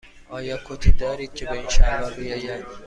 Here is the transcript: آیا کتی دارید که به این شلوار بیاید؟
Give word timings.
آیا 0.29 0.57
کتی 0.65 0.91
دارید 0.91 1.33
که 1.33 1.45
به 1.45 1.51
این 1.51 1.69
شلوار 1.69 2.13
بیاید؟ 2.13 2.65